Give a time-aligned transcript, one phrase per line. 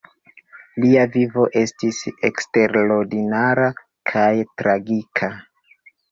[0.83, 1.99] Lia vivo estis
[2.29, 3.67] eksterordinara
[4.13, 4.31] kaj
[4.63, 5.29] tragika.